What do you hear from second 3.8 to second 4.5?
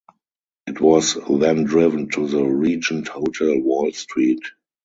Street.